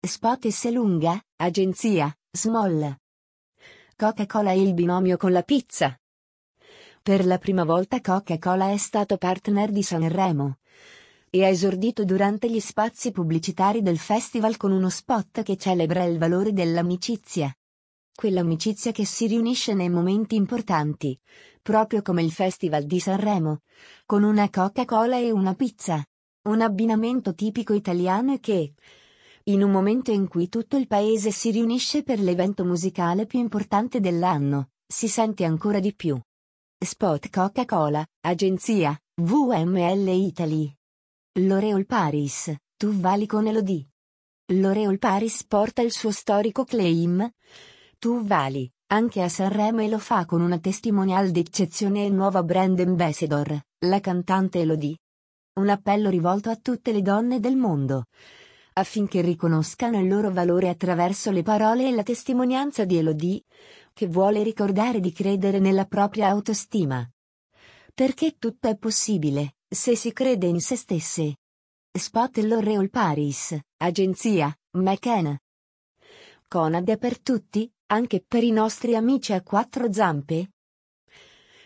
[0.00, 2.94] Spot S lunga, agenzia, small.
[3.96, 5.98] Coca-Cola e il binomio con la pizza.
[7.02, 10.58] Per la prima volta Coca-Cola è stato partner di Sanremo
[11.30, 16.16] e ha esordito durante gli spazi pubblicitari del festival con uno spot che celebra il
[16.16, 17.52] valore dell'amicizia.
[18.14, 21.18] Quell'amicizia che si riunisce nei momenti importanti,
[21.60, 23.62] proprio come il festival di Sanremo,
[24.06, 26.00] con una Coca-Cola e una pizza.
[26.42, 28.74] Un abbinamento tipico italiano e che,
[29.48, 33.98] in un momento in cui tutto il paese si riunisce per l'evento musicale più importante
[33.98, 36.20] dell'anno, si sente ancora di più.
[36.78, 40.70] Spot Coca-Cola, agenzia, VML Italy.
[41.40, 43.88] L'Oreal Paris, tu vali con Elodie.
[44.52, 47.26] L'Oreal Paris porta il suo storico claim.
[47.98, 52.78] Tu vali, anche a Sanremo e lo fa con una testimonial d'eccezione e nuova brand
[52.80, 54.98] ambassador, la cantante Elodie.
[55.58, 58.04] Un appello rivolto a tutte le donne del mondo
[58.78, 63.42] affinché riconoscano il loro valore attraverso le parole e la testimonianza di Elodie,
[63.92, 67.08] che vuole ricordare di credere nella propria autostima.
[67.92, 71.36] Perché tutto è possibile, se si crede in se stesse.
[71.90, 75.38] Spot L'Oreal Paris, agenzia, McKenna.
[76.46, 80.52] Conad è per tutti, anche per i nostri amici a quattro zampe?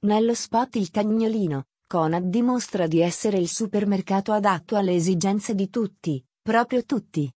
[0.00, 6.24] Nello spot Il cagnolino, Conad dimostra di essere il supermercato adatto alle esigenze di tutti,
[6.46, 7.32] Proprio tutti.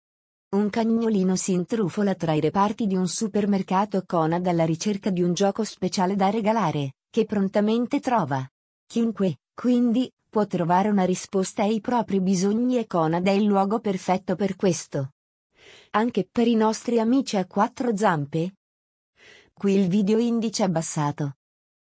[0.56, 5.36] Un cagnolino si intrufola tra i reparti di un supermercato Conad alla ricerca di un
[5.36, 8.44] gioco speciale da regalare, che prontamente trova.
[8.88, 14.36] Chiunque, quindi, può trovare una risposta ai propri bisogni e Conad è il luogo perfetto
[14.36, 15.12] per questo.
[15.92, 18.56] Anche per i nostri amici a quattro zampe?
[19.54, 21.36] Qui il video indice abbassato.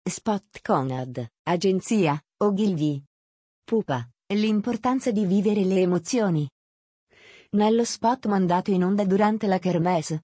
[0.06, 3.02] Spot Conad, agenzia, Ogilvy.
[3.64, 6.46] Pupa, l'importanza di vivere le emozioni
[7.56, 10.22] nello spot mandato in onda durante la kermesse.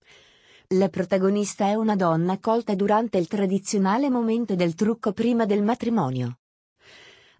[0.74, 6.38] La protagonista è una donna colta durante il tradizionale momento del trucco prima del matrimonio.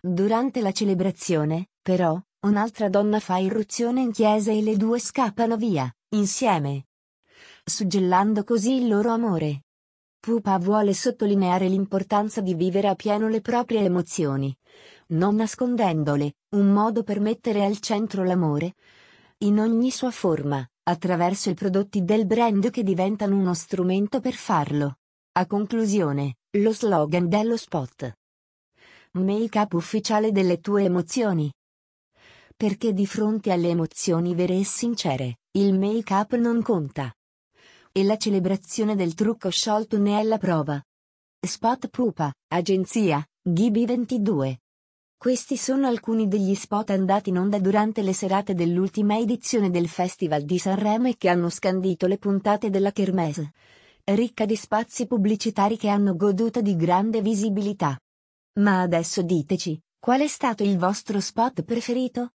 [0.01, 5.95] Durante la celebrazione, però, un'altra donna fa irruzione in chiesa e le due scappano via,
[6.11, 6.87] insieme.
[7.65, 9.63] Suggellando così il loro amore.
[10.19, 14.57] Pupa vuole sottolineare l'importanza di vivere a pieno le proprie emozioni,
[15.09, 18.75] non nascondendole, un modo per mettere al centro l'amore,
[19.43, 24.99] in ogni sua forma, attraverso i prodotti del brand che diventano uno strumento per farlo.
[25.33, 28.13] A conclusione, lo slogan dello spot.
[29.13, 31.53] Make-up ufficiale delle tue emozioni.
[32.57, 37.13] Perché di fronte alle emozioni vere e sincere, il make-up non conta.
[37.91, 40.81] E la celebrazione del trucco sciolto ne è la prova.
[41.45, 44.62] Spot Pupa, agenzia, Gibi 22.
[45.23, 50.43] Questi sono alcuni degli spot andati in onda durante le serate dell'ultima edizione del Festival
[50.43, 53.53] di Sanremo e che hanno scandito le puntate della Kermesse.
[54.03, 57.97] Ricca di spazi pubblicitari che hanno goduto di grande visibilità.
[58.55, 62.33] Ma adesso diteci, qual è stato il vostro spot preferito?